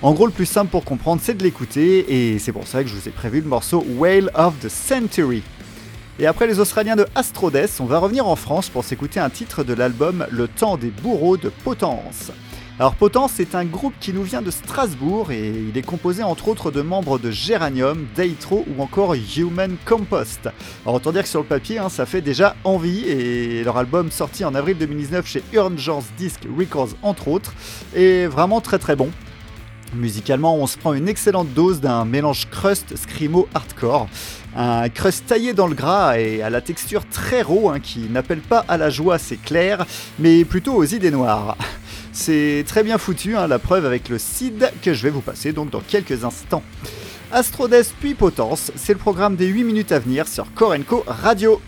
En 0.01 0.13
gros, 0.13 0.27
le 0.27 0.33
plus 0.33 0.47
simple 0.47 0.71
pour 0.71 0.85
comprendre, 0.85 1.21
c'est 1.21 1.35
de 1.35 1.43
l'écouter, 1.43 2.33
et 2.33 2.39
c'est 2.39 2.53
pour 2.53 2.69
ça 2.69 2.85
que 2.85 2.89
je 2.89 2.95
vous 2.95 3.09
ai 3.09 3.11
prévu 3.11 3.41
le 3.41 3.49
morceau 3.49 3.85
Whale 3.97 4.31
of 4.37 4.55
the 4.61 4.69
Century. 4.69 5.43
Et 6.21 6.27
après 6.27 6.47
les 6.47 6.61
Australiens 6.61 6.95
de 6.95 7.05
Astrodes, 7.17 7.67
on 7.81 7.85
va 7.85 7.99
revenir 7.99 8.29
en 8.29 8.37
France 8.37 8.69
pour 8.69 8.85
s'écouter 8.85 9.19
un 9.19 9.29
titre 9.29 9.65
de 9.65 9.75
l'album 9.75 10.25
Le 10.31 10.47
temps 10.47 10.77
des 10.77 10.91
bourreaux 10.91 11.37
de 11.37 11.49
Potence. 11.49 12.31
Alors 12.79 12.95
Potence 12.95 13.33
c'est 13.35 13.57
un 13.57 13.65
groupe 13.65 13.95
qui 13.99 14.13
nous 14.13 14.23
vient 14.23 14.41
de 14.41 14.53
Strasbourg 14.53 15.33
et 15.33 15.49
il 15.49 15.77
est 15.77 15.83
composé 15.83 16.23
entre 16.23 16.47
autres 16.47 16.71
de 16.71 16.81
membres 16.81 17.19
de 17.19 17.33
Geranium, 17.33 18.07
Deitro 18.15 18.65
ou 18.69 18.81
encore 18.81 19.17
Human 19.37 19.77
Compost. 19.85 20.49
Alors 20.85 20.95
autant 20.95 21.11
dire 21.11 21.25
que 21.25 21.29
sur 21.29 21.41
le 21.41 21.47
papier 21.47 21.79
hein, 21.79 21.89
ça 21.89 22.07
fait 22.07 22.21
déjà 22.21 22.55
envie 22.63 23.01
et 23.09 23.65
leur 23.65 23.79
album 23.79 24.13
sorti 24.13 24.45
en 24.45 24.55
avril 24.55 24.79
2019 24.79 25.27
chez 25.27 25.43
Urgence 25.53 26.05
Disc 26.17 26.39
Records 26.57 26.91
entre 27.03 27.27
autres 27.27 27.53
est 27.97 28.29
vraiment 28.29 28.61
très 28.61 28.79
très 28.79 28.95
bon. 28.95 29.11
Musicalement, 29.95 30.57
on 30.57 30.67
se 30.67 30.77
prend 30.77 30.93
une 30.93 31.09
excellente 31.09 31.53
dose 31.55 31.81
d'un 31.81 32.05
mélange 32.05 32.49
crust 32.51 32.97
scrimo 32.97 33.49
hardcore. 33.55 34.09
Un 34.57 34.89
crust 34.89 35.27
taillé 35.27 35.53
dans 35.55 35.67
le 35.67 35.75
gras 35.75 36.19
et 36.19 36.43
à 36.43 36.51
la 36.51 36.61
texture 36.61 37.07
très 37.09 37.43
raw 37.43 37.71
hein, 37.71 37.81
qui 37.81 38.01
n'appelle 38.11 38.41
pas 38.41 38.65
à 38.69 38.77
la 38.77 38.91
joie, 38.91 39.19
c'est 39.19 39.37
clair, 39.37 39.87
mais 40.19 40.45
plutôt 40.45 40.75
aux 40.75 40.85
idées 40.85 41.11
noires. 41.11 41.57
C'est 42.13 42.65
très 42.67 42.83
bien 42.83 42.99
foutu, 42.99 43.37
hein, 43.37 43.47
la 43.47 43.59
preuve 43.59 43.87
avec 43.87 44.09
le 44.09 44.19
CID 44.19 44.73
que 44.83 44.93
je 44.93 45.03
vais 45.03 45.11
vous 45.11 45.21
passer 45.21 45.53
donc 45.53 45.71
dans 45.71 45.81
quelques 45.81 46.25
instants. 46.25 46.63
Astrodes 47.31 47.85
puis 48.01 48.15
Potence, 48.15 48.73
c'est 48.75 48.95
le 48.95 48.99
programme 48.99 49.37
des 49.37 49.47
8 49.47 49.65
minutes 49.65 49.93
à 49.93 49.99
venir 49.99 50.27
sur 50.27 50.53
Korenko 50.55 51.05
Radio. 51.07 51.61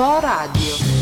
Co 0.00 0.18
Radio. 0.18 0.99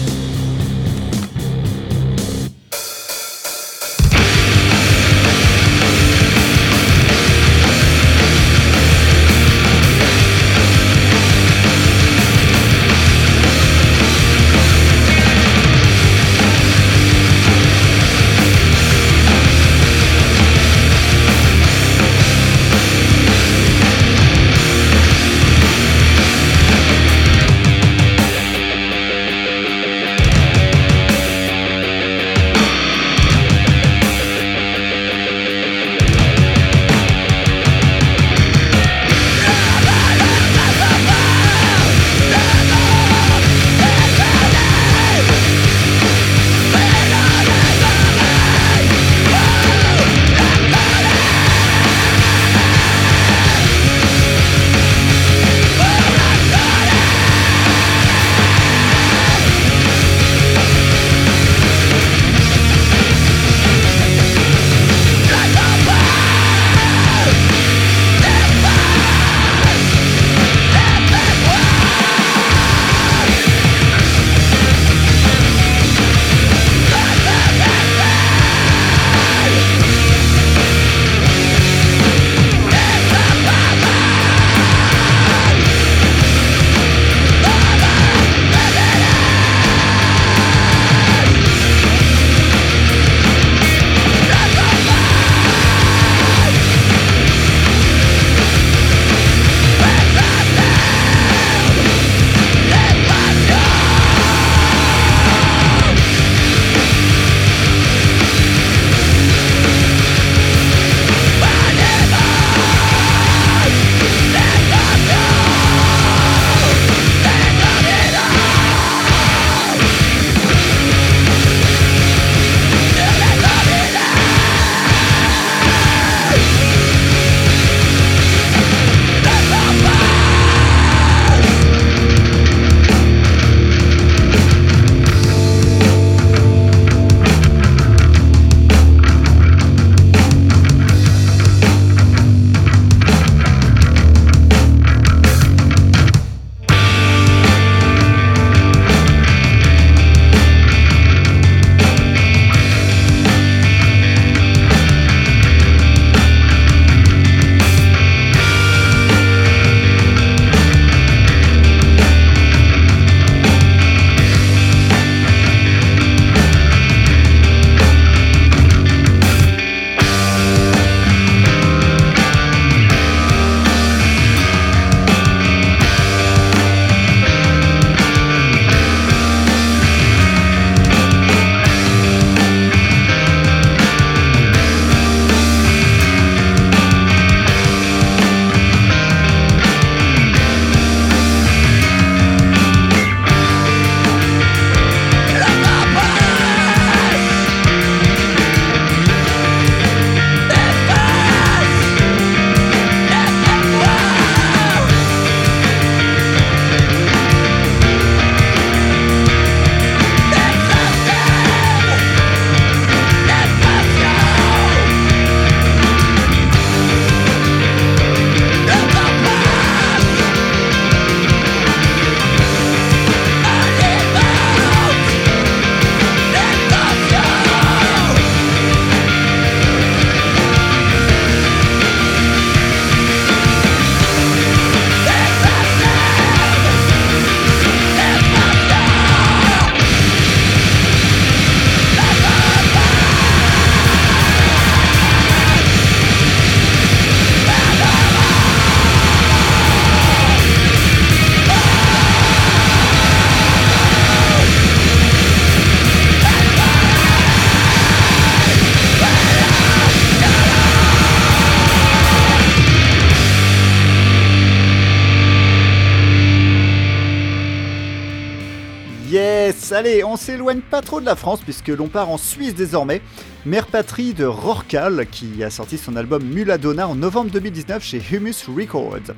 Allez, 269.78 270.02
on 270.02 270.16
s'éloigne 270.16 270.60
pas 270.60 270.82
trop 270.82 271.00
de 271.00 271.06
la 271.06 271.14
France 271.14 271.40
puisque 271.40 271.68
l'on 271.68 271.86
part 271.86 272.10
en 272.10 272.18
Suisse 272.18 272.54
désormais. 272.54 273.00
Mère 273.46 273.68
patrie 273.68 274.12
de 274.12 274.24
Rorcal 274.24 275.06
qui 275.06 275.44
a 275.44 275.50
sorti 275.50 275.78
son 275.78 275.94
album 275.94 276.24
Muladonna 276.24 276.88
en 276.88 276.96
novembre 276.96 277.30
2019 277.30 277.82
chez 277.82 278.02
Humus 278.10 278.48
Records. 278.48 279.14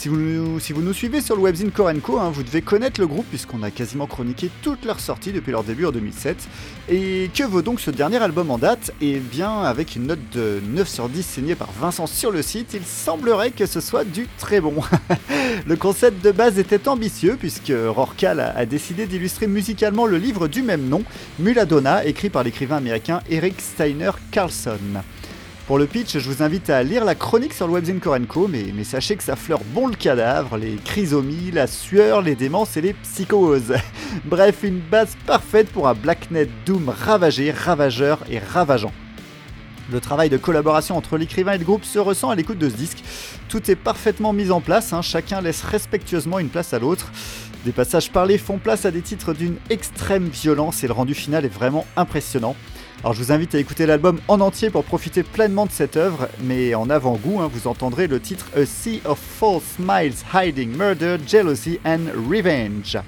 Si 0.00 0.08
vous, 0.08 0.16
nous, 0.16 0.94
suivez 0.94 1.20
sur 1.20 1.36
le 1.36 1.42
webzine 1.42 1.70
Korenko, 1.70 2.18
hein, 2.18 2.30
vous 2.32 2.42
devez 2.42 2.62
connaître 2.62 2.98
le 3.02 3.06
groupe 3.06 3.26
puisqu'on 3.28 3.62
a 3.62 3.70
quasiment 3.70 4.06
chroniqué 4.06 4.48
toutes 4.62 4.86
leurs 4.86 4.98
sorties 4.98 5.30
depuis 5.30 5.52
leur 5.52 5.62
début 5.62 5.84
en 5.84 5.92
2007. 5.92 6.48
Et 6.88 7.28
que 7.34 7.42
vaut 7.42 7.60
donc 7.60 7.80
ce 7.80 7.90
dernier 7.90 8.16
album 8.16 8.50
en 8.50 8.56
date? 8.56 8.94
Eh 9.02 9.18
bien, 9.18 9.60
avec 9.60 9.96
une 9.96 10.06
note 10.06 10.30
de 10.32 10.62
9 10.70 10.88
sur 10.88 11.10
10 11.10 11.22
signée 11.22 11.54
par 11.54 11.70
Vincent 11.78 12.06
sur 12.06 12.30
le 12.30 12.40
site, 12.40 12.72
il 12.72 12.82
semblerait 12.82 13.50
que 13.50 13.66
ce 13.66 13.82
soit 13.82 14.04
du 14.04 14.26
très 14.38 14.62
bon. 14.62 14.76
le 15.66 15.76
concept 15.76 16.24
de 16.24 16.30
base 16.30 16.58
était 16.58 16.88
ambitieux 16.88 17.36
puisque 17.38 17.74
Rorcal 17.88 18.40
a, 18.40 18.64
décidé 18.64 19.04
d'illustrer 19.04 19.48
musicalement 19.48 20.06
le 20.06 20.16
livre 20.16 20.48
du 20.48 20.62
même 20.62 20.88
nom, 20.88 21.02
Muladonna, 21.38 22.06
écrit 22.06 22.30
par 22.30 22.42
l'écrivain 22.42 22.78
américain 22.78 23.20
Eric 23.28 23.60
Steiner 23.60 24.12
Carlson. 24.30 24.78
Pour 25.70 25.78
le 25.78 25.86
pitch, 25.86 26.18
je 26.18 26.28
vous 26.28 26.42
invite 26.42 26.68
à 26.68 26.82
lire 26.82 27.04
la 27.04 27.14
chronique 27.14 27.54
sur 27.54 27.68
le 27.68 27.74
webzine 27.74 28.00
Korenko, 28.00 28.48
mais, 28.48 28.82
sachez 28.82 29.14
que 29.14 29.22
ça 29.22 29.36
fleure 29.36 29.62
bon 29.72 29.86
le 29.86 29.94
cadavre, 29.94 30.56
les 30.56 30.74
chrysomies, 30.74 31.52
la 31.52 31.68
sueur, 31.68 32.22
les 32.22 32.34
démences 32.34 32.76
et 32.76 32.80
les 32.80 32.92
psychoses. 32.92 33.74
Bref, 34.24 34.64
une 34.64 34.80
base 34.80 35.16
parfaite 35.28 35.70
pour 35.70 35.86
un 35.86 35.94
Blacknet 35.94 36.48
Doom 36.66 36.88
ravagé, 36.88 37.52
ravageur 37.52 38.18
et 38.28 38.40
ravageant. 38.40 38.90
Le 39.92 40.00
travail 40.00 40.28
de 40.28 40.38
collaboration 40.38 40.96
entre 40.96 41.16
l'écrivain 41.16 41.52
et 41.52 41.58
le 41.58 41.64
groupe 41.64 41.84
se 41.84 42.00
ressent 42.00 42.30
à 42.30 42.34
l'écoute 42.34 42.58
de 42.58 42.68
ce 42.68 42.74
disque. 42.74 43.04
Tout 43.48 43.70
est 43.70 43.76
parfaitement 43.76 44.32
mis 44.32 44.50
en 44.50 44.60
place, 44.60 44.92
hein, 44.92 45.02
chacun 45.02 45.40
laisse 45.40 45.62
respectueusement 45.62 46.40
une 46.40 46.48
place 46.48 46.74
à 46.74 46.80
l'autre. 46.80 47.12
Des 47.64 47.70
passages 47.70 48.10
parlés 48.10 48.38
font 48.38 48.58
place 48.58 48.86
à 48.86 48.90
des 48.90 49.02
titres 49.02 49.34
d'une 49.34 49.58
extrême 49.68 50.26
violence 50.30 50.82
et 50.82 50.88
le 50.88 50.94
rendu 50.94 51.14
final 51.14 51.44
est 51.44 51.54
vraiment 51.54 51.86
impressionnant. 51.96 52.56
Alors 53.02 53.14
je 53.14 53.22
vous 53.22 53.32
invite 53.32 53.54
à 53.54 53.58
écouter 53.58 53.86
l'album 53.86 54.20
en 54.28 54.40
entier 54.40 54.68
pour 54.68 54.84
profiter 54.84 55.22
pleinement 55.22 55.64
de 55.64 55.70
cette 55.70 55.96
œuvre, 55.96 56.28
mais 56.42 56.74
en 56.74 56.90
avant-goût, 56.90 57.40
hein, 57.40 57.48
vous 57.50 57.66
entendrez 57.66 58.06
le 58.06 58.20
titre 58.20 58.46
A 58.54 58.66
Sea 58.66 59.00
of 59.06 59.18
False 59.18 59.62
Smiles 59.76 60.12
Hiding 60.34 60.76
Murder, 60.76 61.16
Jealousy 61.26 61.80
and 61.86 62.08
Revenge. 62.30 62.98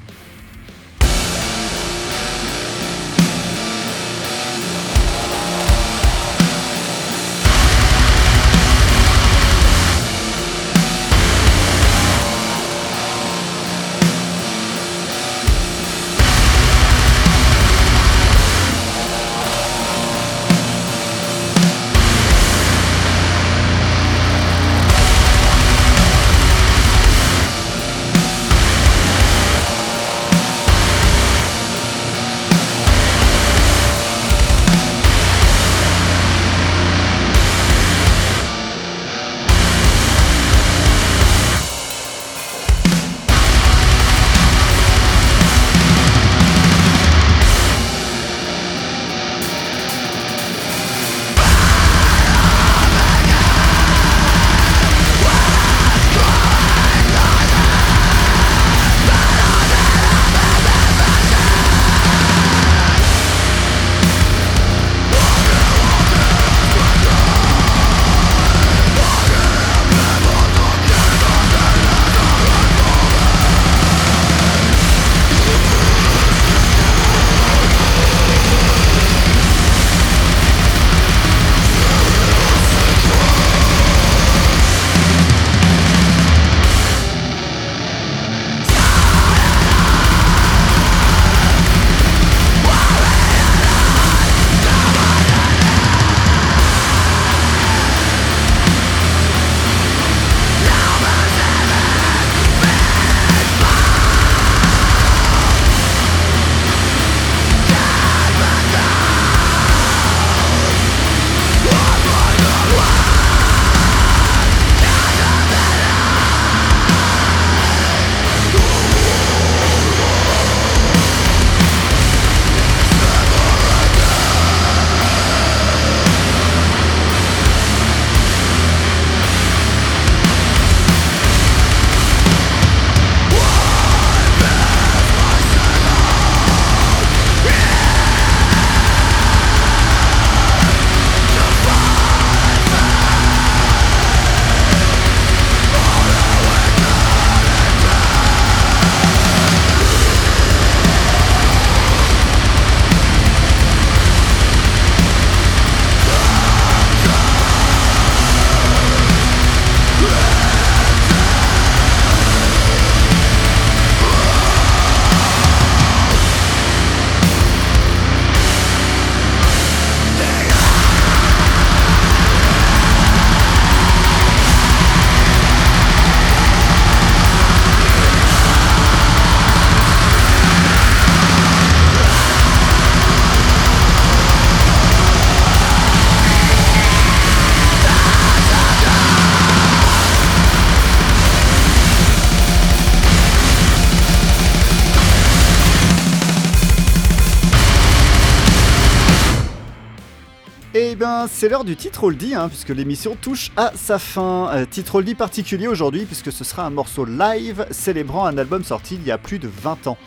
C'est 201.42 201.48
l'heure 201.48 201.64
du 201.64 201.74
titre 201.74 202.04
oldie, 202.04 202.36
hein, 202.36 202.48
puisque 202.48 202.68
l'émission 202.68 203.16
touche 203.20 203.50
à 203.56 203.72
sa 203.74 203.98
fin. 203.98 204.48
Euh, 204.54 204.64
titre 204.64 204.94
oldie 204.94 205.16
particulier 205.16 205.66
aujourd'hui, 205.66 206.04
puisque 206.04 206.30
ce 206.30 206.44
sera 206.44 206.64
un 206.64 206.70
morceau 206.70 207.04
live 207.04 207.66
célébrant 207.72 208.26
un 208.26 208.38
album 208.38 208.62
sorti 208.62 208.94
il 208.94 209.04
y 209.04 209.10
a 209.10 209.18
plus 209.18 209.40
de 209.40 209.48
20 209.48 209.88
ans. 209.88 209.98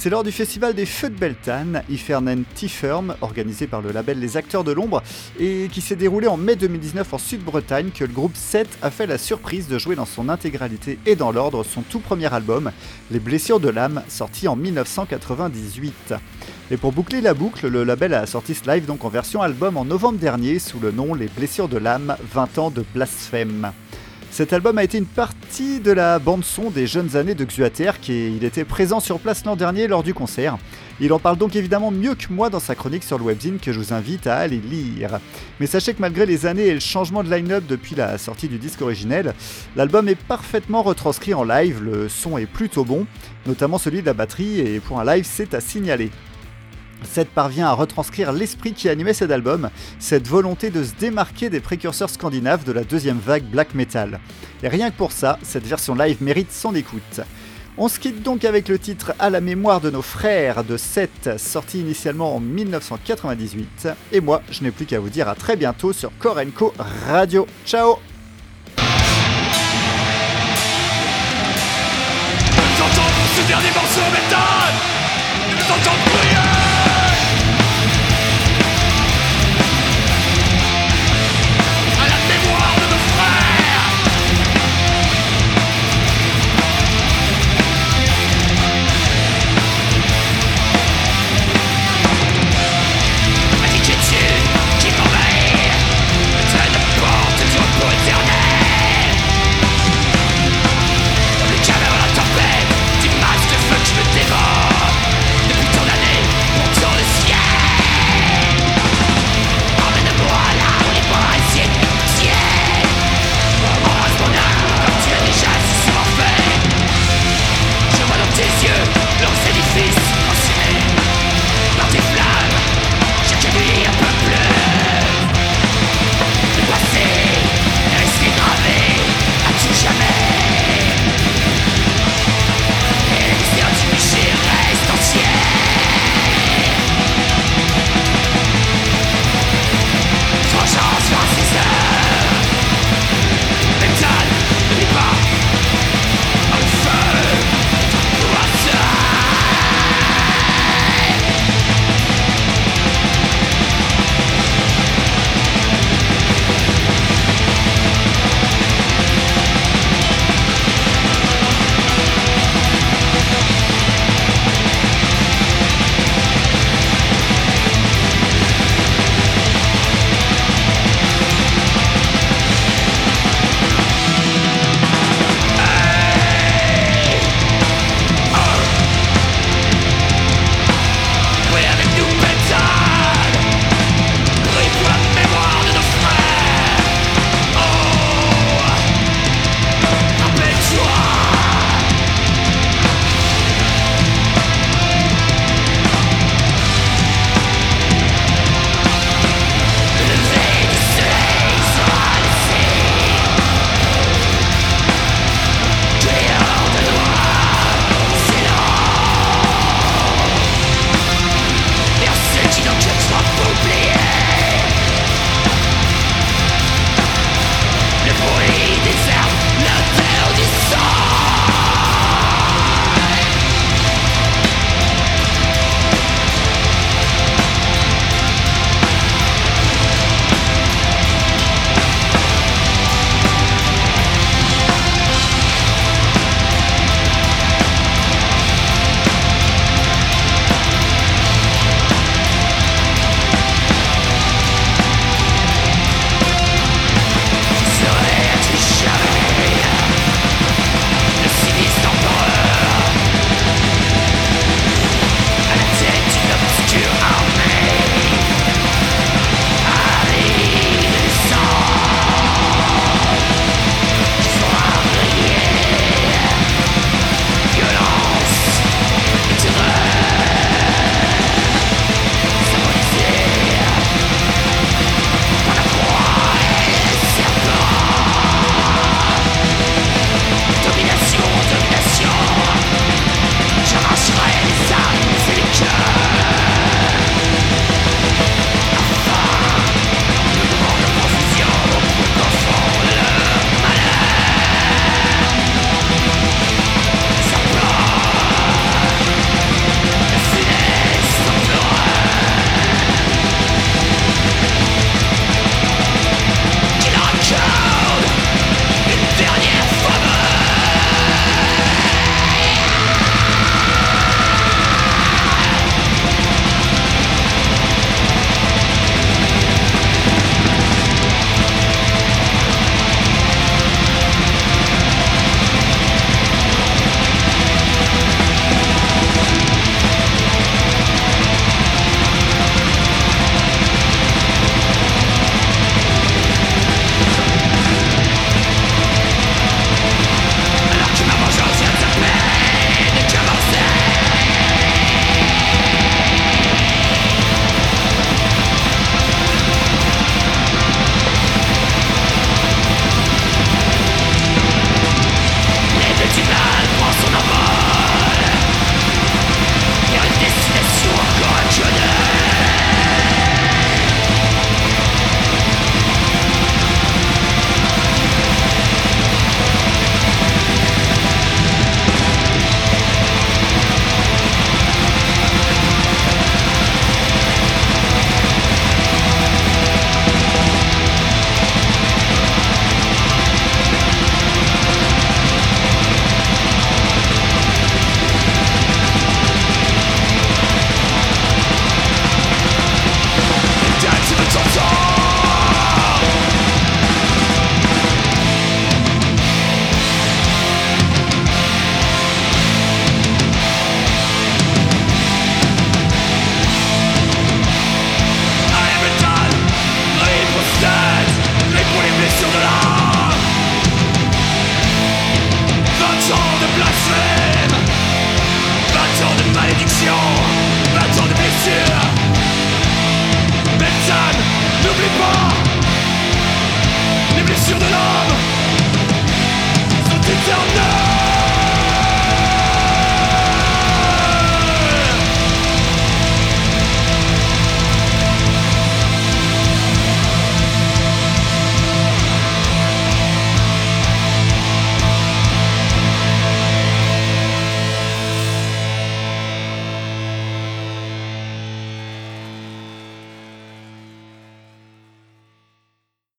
C'est 0.00 0.10
lors 0.10 0.22
du 0.22 0.30
festival 0.30 0.74
des 0.74 0.86
Feux 0.86 1.10
de 1.10 1.18
Beltane, 1.18 1.82
Ifernen 1.90 2.44
T-Firm, 2.54 3.16
organisé 3.20 3.66
par 3.66 3.82
le 3.82 3.90
label 3.90 4.20
Les 4.20 4.36
Acteurs 4.36 4.62
de 4.62 4.70
l'Ombre, 4.70 5.02
et 5.40 5.68
qui 5.72 5.80
s'est 5.80 5.96
déroulé 5.96 6.28
en 6.28 6.36
mai 6.36 6.54
2019 6.54 7.14
en 7.14 7.18
Sud-Bretagne, 7.18 7.90
que 7.90 8.04
le 8.04 8.12
groupe 8.12 8.36
7 8.36 8.78
a 8.82 8.92
fait 8.92 9.08
la 9.08 9.18
surprise 9.18 9.66
de 9.66 9.76
jouer 9.76 9.96
dans 9.96 10.06
son 10.06 10.28
intégralité 10.28 11.00
et 11.04 11.16
dans 11.16 11.32
l'ordre 11.32 11.64
son 11.64 11.82
tout 11.82 11.98
premier 11.98 12.32
album, 12.32 12.70
Les 13.10 13.18
Blessures 13.18 13.58
de 13.58 13.70
l'âme, 13.70 14.04
sorti 14.06 14.46
en 14.46 14.54
1998. 14.54 16.14
Et 16.70 16.76
pour 16.76 16.92
boucler 16.92 17.20
la 17.20 17.34
boucle, 17.34 17.66
le 17.66 17.82
label 17.82 18.14
a 18.14 18.24
sorti 18.26 18.54
ce 18.54 18.70
live 18.70 18.86
donc 18.86 19.04
en 19.04 19.08
version 19.08 19.42
album 19.42 19.76
en 19.76 19.84
novembre 19.84 20.20
dernier 20.20 20.60
sous 20.60 20.78
le 20.78 20.92
nom 20.92 21.12
Les 21.12 21.26
Blessures 21.26 21.68
de 21.68 21.76
l'âme, 21.76 22.16
20 22.32 22.58
ans 22.58 22.70
de 22.70 22.84
blasphème. 22.94 23.72
Cet 24.30 24.52
album 24.52 24.78
a 24.78 24.84
été 24.84 24.98
une 24.98 25.06
partie 25.06 25.80
de 25.80 25.90
la 25.90 26.18
bande-son 26.18 26.70
des 26.70 26.86
jeunes 26.86 27.16
années 27.16 27.34
de 27.34 27.44
Xuater, 27.44 27.98
qui 28.00 28.38
était 28.40 28.64
présent 28.64 29.00
sur 29.00 29.18
place 29.18 29.44
l'an 29.44 29.56
dernier 29.56 29.88
lors 29.88 30.02
du 30.02 30.14
concert. 30.14 30.58
Il 31.00 31.12
en 31.12 31.18
parle 31.18 31.38
donc 31.38 31.56
évidemment 31.56 31.90
mieux 31.90 32.14
que 32.14 32.32
moi 32.32 32.50
dans 32.50 32.60
sa 32.60 32.74
chronique 32.74 33.04
sur 33.04 33.18
le 33.18 33.24
webzine 33.24 33.58
que 33.58 33.72
je 33.72 33.80
vous 33.80 33.92
invite 33.92 34.26
à 34.26 34.36
aller 34.36 34.58
lire. 34.58 35.18
Mais 35.58 35.66
sachez 35.66 35.94
que 35.94 36.00
malgré 36.00 36.26
les 36.26 36.46
années 36.46 36.66
et 36.66 36.74
le 36.74 36.80
changement 36.80 37.24
de 37.24 37.30
line-up 37.30 37.64
depuis 37.68 37.94
la 37.94 38.18
sortie 38.18 38.48
du 38.48 38.58
disque 38.58 38.82
originel, 38.82 39.34
l'album 39.76 40.08
est 40.08 40.18
parfaitement 40.18 40.82
retranscrit 40.82 41.34
en 41.34 41.44
live, 41.44 41.82
le 41.82 42.08
son 42.08 42.38
est 42.38 42.46
plutôt 42.46 42.84
bon, 42.84 43.06
notamment 43.46 43.78
celui 43.78 44.02
de 44.02 44.06
la 44.06 44.14
batterie, 44.14 44.60
et 44.60 44.78
pour 44.78 45.00
un 45.00 45.04
live 45.04 45.26
c'est 45.28 45.54
à 45.54 45.60
signaler. 45.60 46.10
Seth 47.04 47.28
parvient 47.28 47.68
à 47.68 47.72
retranscrire 47.72 48.32
l'esprit 48.32 48.72
qui 48.72 48.88
animait 48.88 49.14
cet 49.14 49.30
album, 49.30 49.70
cette 49.98 50.26
volonté 50.26 50.70
de 50.70 50.82
se 50.82 50.92
démarquer 50.94 51.50
des 51.50 51.60
précurseurs 51.60 52.10
scandinaves 52.10 52.64
de 52.64 52.72
la 52.72 52.84
deuxième 52.84 53.18
vague 53.18 53.44
black 53.44 53.74
metal. 53.74 54.20
Et 54.62 54.68
rien 54.68 54.90
que 54.90 54.96
pour 54.96 55.12
ça, 55.12 55.38
cette 55.42 55.66
version 55.66 55.94
live 55.94 56.22
mérite 56.22 56.52
son 56.52 56.74
écoute. 56.74 57.20
On 57.80 57.86
se 57.86 58.00
quitte 58.00 58.24
donc 58.24 58.44
avec 58.44 58.68
le 58.68 58.76
titre 58.76 59.12
À 59.20 59.30
la 59.30 59.40
mémoire 59.40 59.80
de 59.80 59.88
nos 59.88 60.02
frères 60.02 60.64
de 60.64 60.76
Seth, 60.76 61.38
sorti 61.38 61.78
initialement 61.78 62.34
en 62.34 62.40
1998. 62.40 63.88
Et 64.10 64.20
moi, 64.20 64.42
je 64.50 64.64
n'ai 64.64 64.72
plus 64.72 64.84
qu'à 64.84 64.98
vous 64.98 65.10
dire 65.10 65.28
à 65.28 65.36
très 65.36 65.54
bientôt 65.54 65.92
sur 65.92 66.10
Korenko 66.18 66.74
Radio. 67.06 67.46
Ciao 67.64 67.98